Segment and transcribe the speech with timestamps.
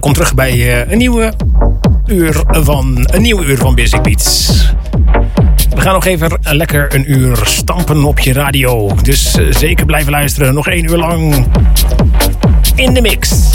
[0.00, 1.32] Welkom terug bij uh, een nieuwe
[2.06, 4.48] uur van een nieuwe uur van Basic Beats.
[5.70, 8.94] We gaan nog even lekker een uur stampen op je radio.
[9.02, 10.54] Dus uh, zeker blijven luisteren.
[10.54, 11.46] Nog één uur lang
[12.74, 13.49] in de mix.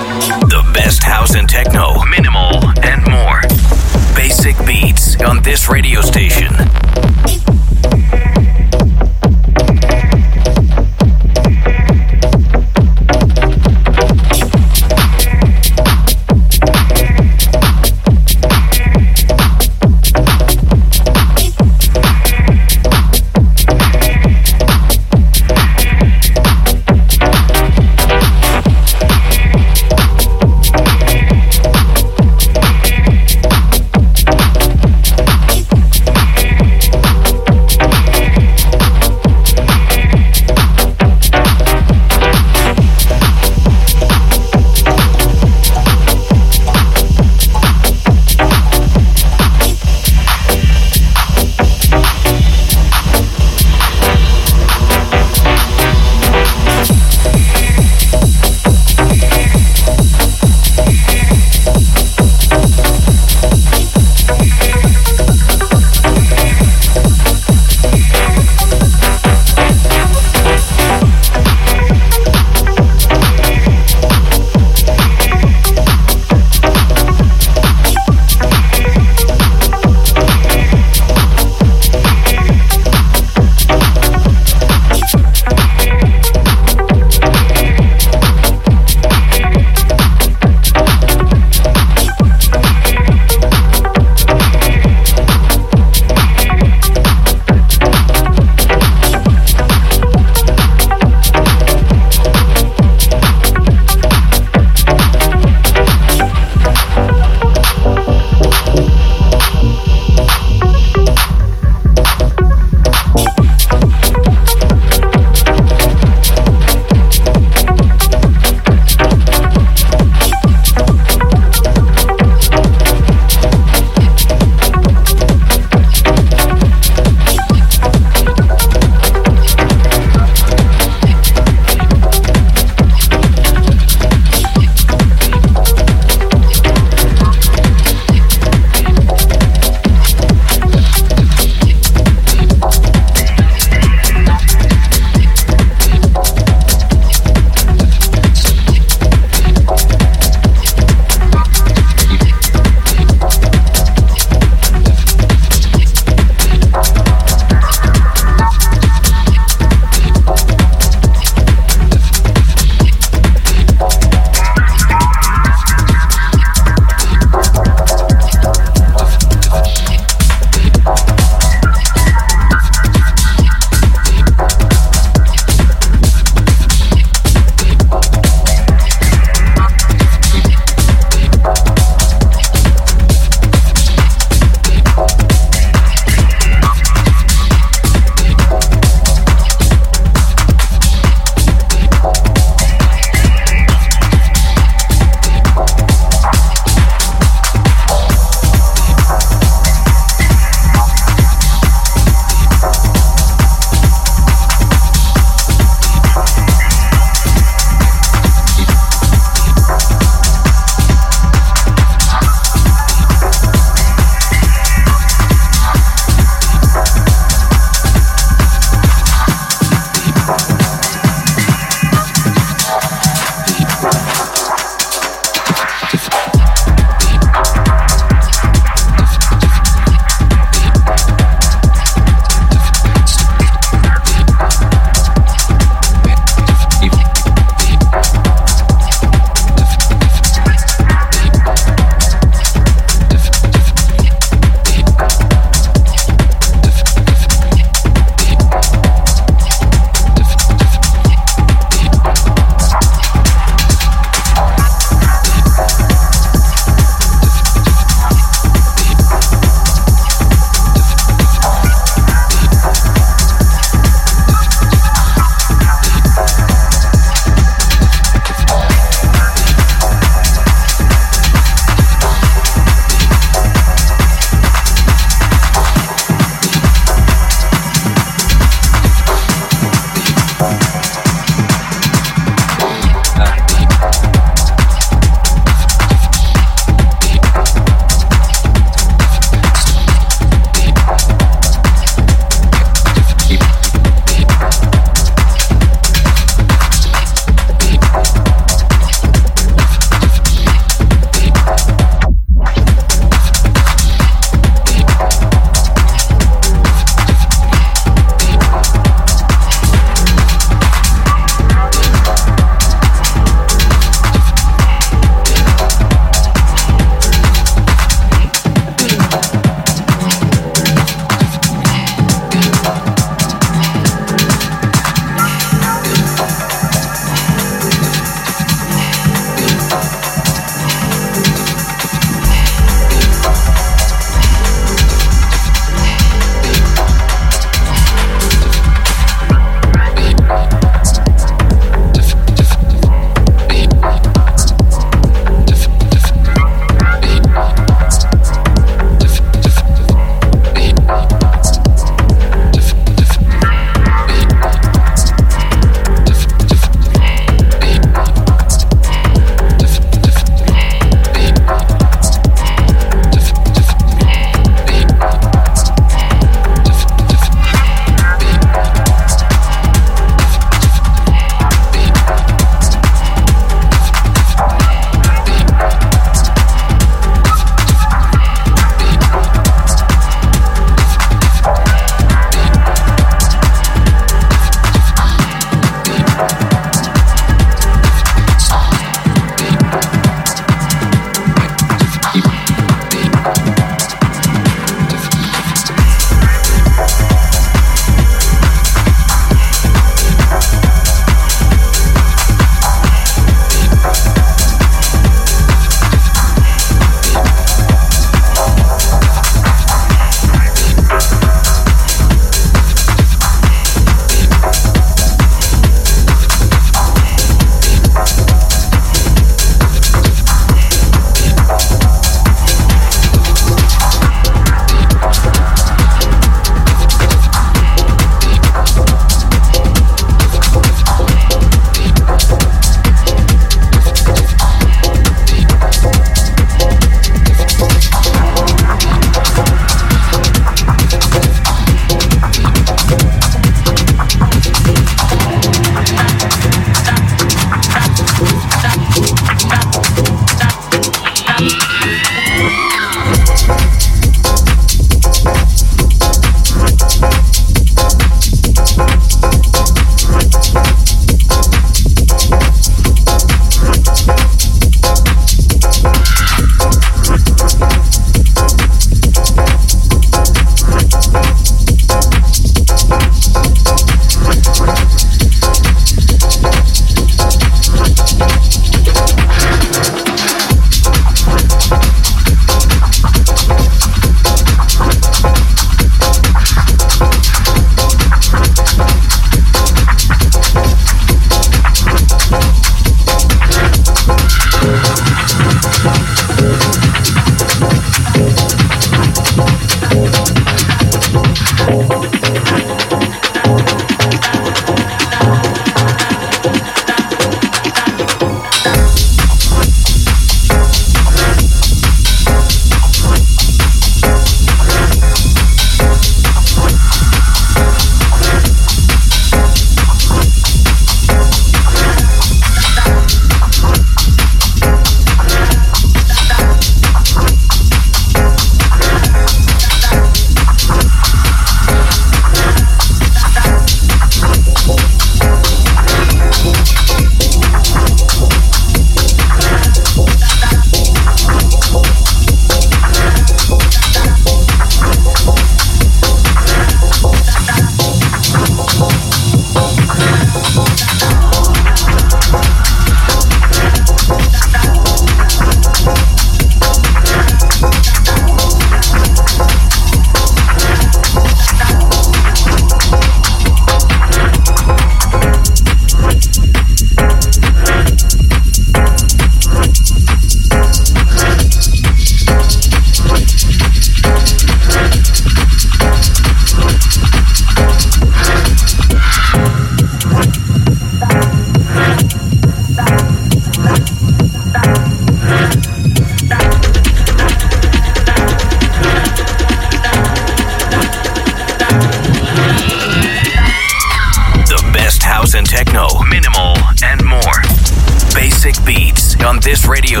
[599.54, 600.00] This radio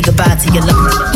[0.00, 1.09] say goodbye to your love.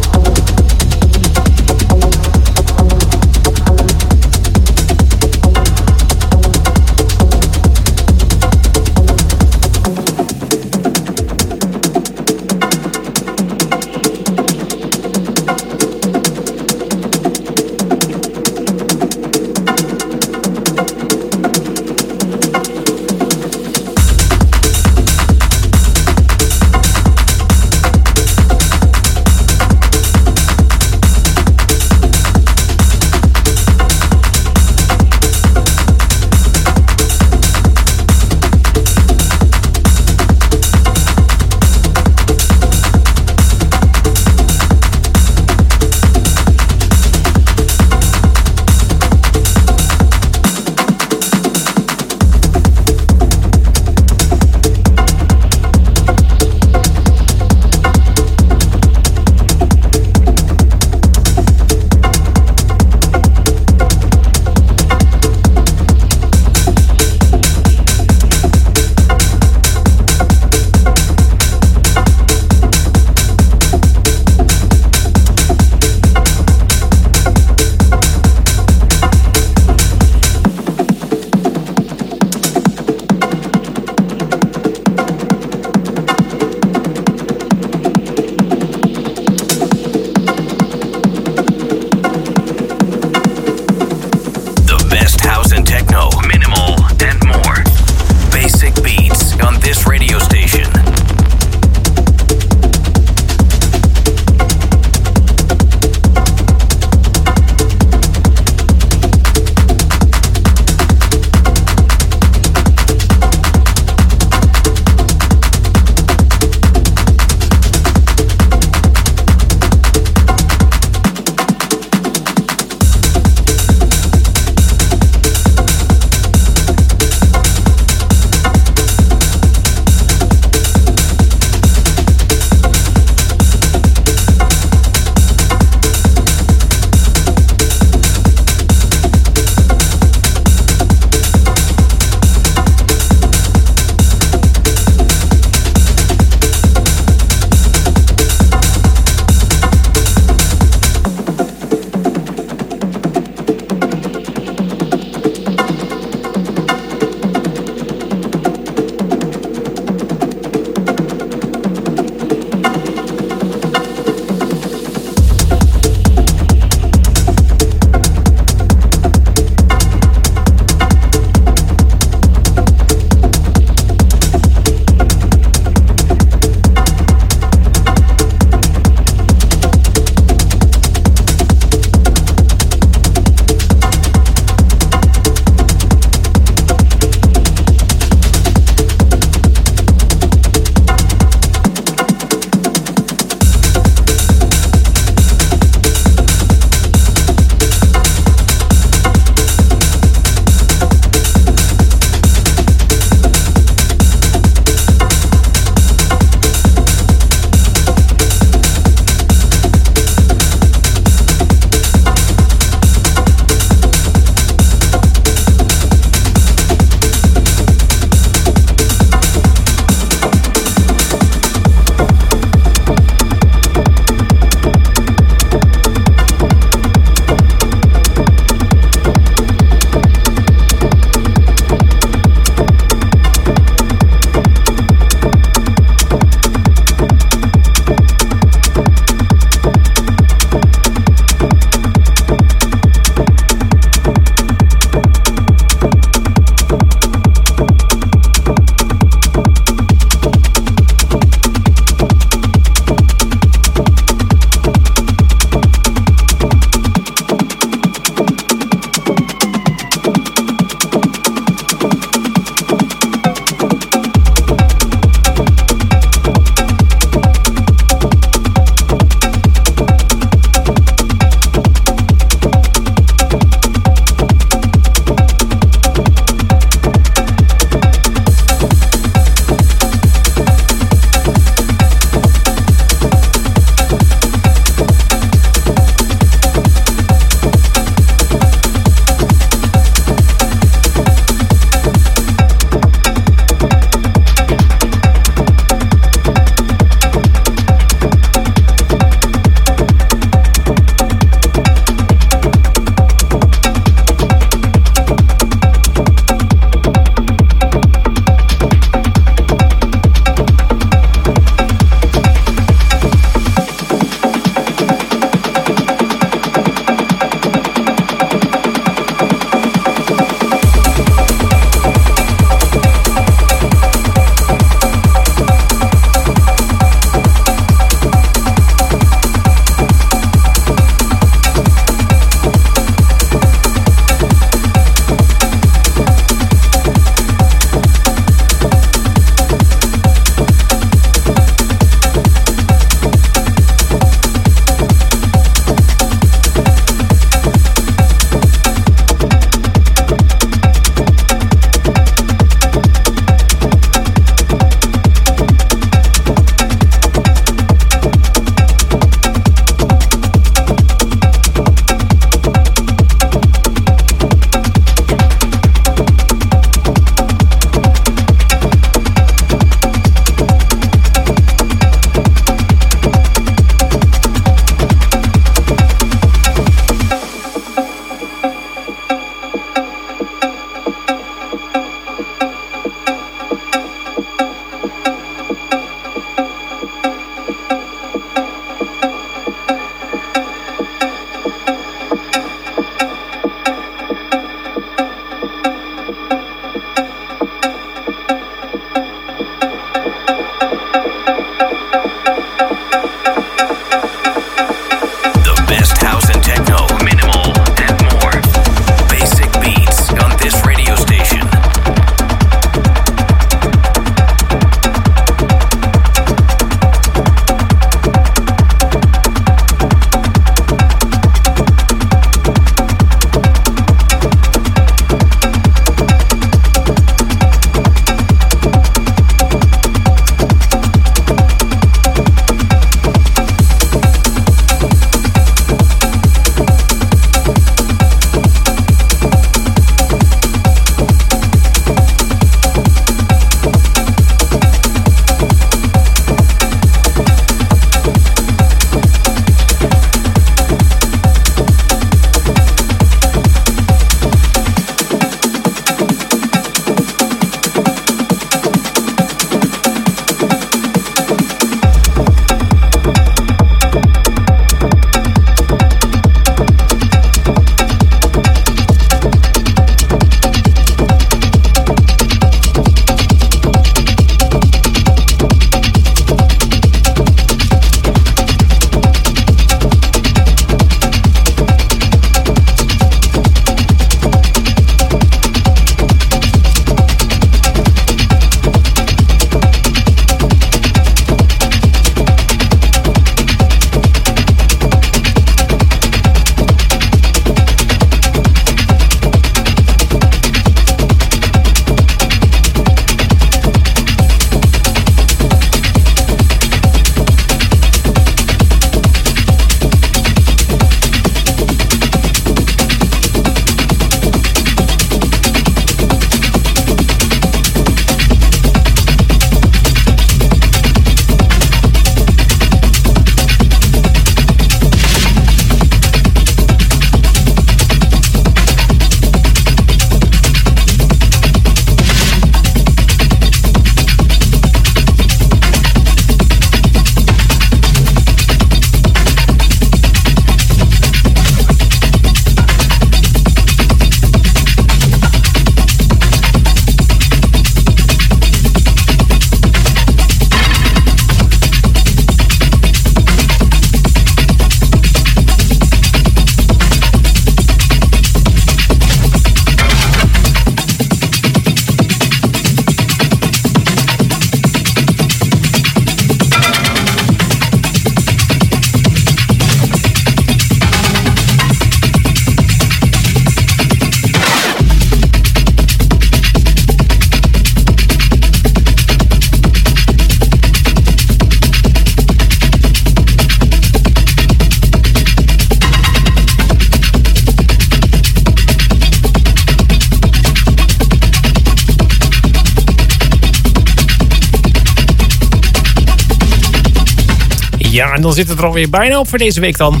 [598.18, 600.00] En dan zit het er alweer bijna op voor deze week dan.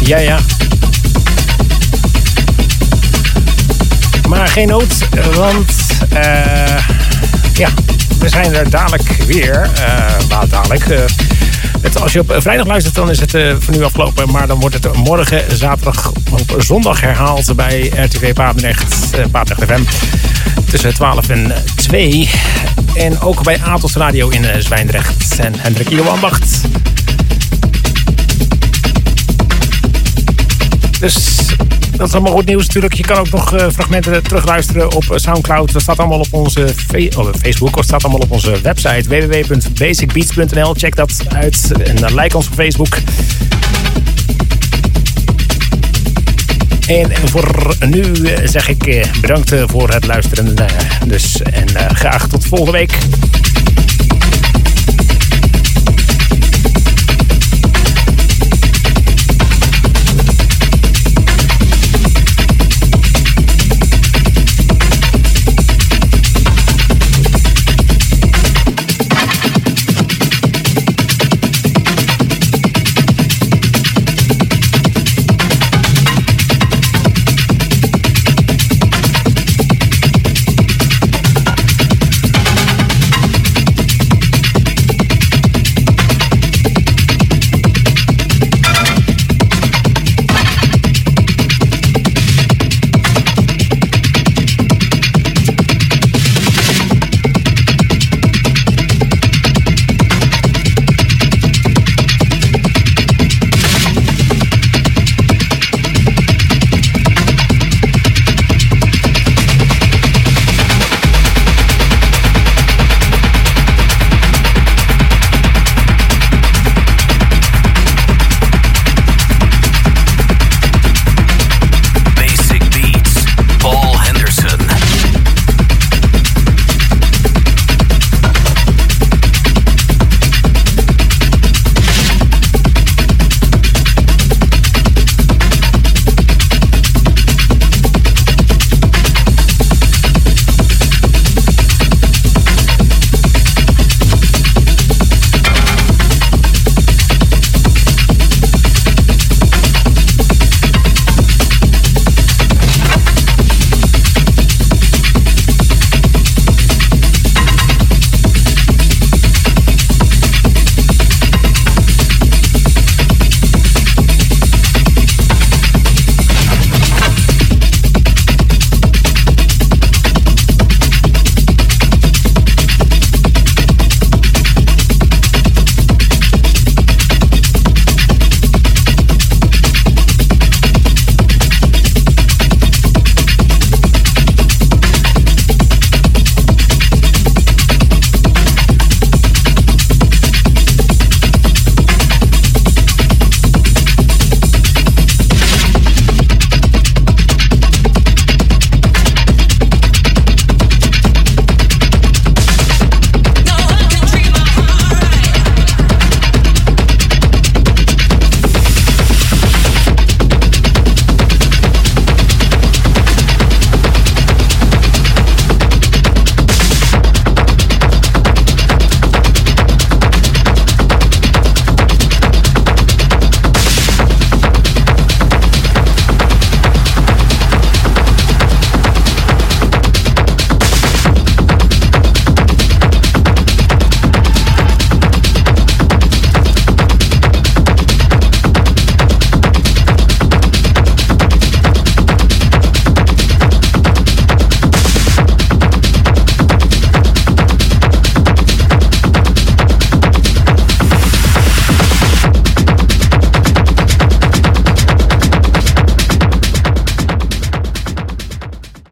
[0.00, 0.38] Ja, ja.
[4.28, 5.72] Maar geen nood, want
[6.12, 6.88] uh,
[7.54, 7.68] ja,
[8.18, 9.70] we zijn er dadelijk weer.
[9.78, 10.88] Uh, dadelijk.
[10.88, 10.98] Uh,
[11.80, 14.30] het, als je op vrijdag luistert, dan is het uh, voor nu afgelopen.
[14.30, 19.82] Maar dan wordt het morgen, zaterdag op zondag herhaald bij RTV Papendrecht, uh, FM.
[20.70, 21.52] Tussen 12 en
[21.92, 22.28] 2.
[22.94, 25.38] En ook bij Atos Radio in uh, Zwijndrecht.
[25.38, 26.60] En Hendrik Ido Ambacht.
[31.00, 31.36] Dus
[31.96, 32.94] dat is allemaal goed nieuws natuurlijk.
[32.94, 35.72] Je kan ook nog uh, fragmenten terugluisteren op Soundcloud.
[35.72, 36.74] Dat staat allemaal op onze
[37.16, 37.76] oh, Facebook.
[37.76, 40.74] Of staat allemaal op onze website www.basicbeats.nl.
[40.74, 42.98] Check dat uit en like ons op Facebook.
[46.86, 48.12] En voor nu
[48.44, 50.54] zeg ik bedankt voor het luisteren.
[51.06, 52.98] Dus, en graag tot volgende week.